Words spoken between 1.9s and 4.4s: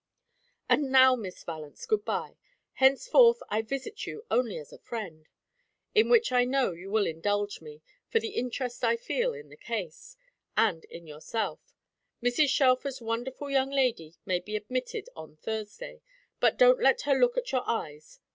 bye. Henceforth I visit you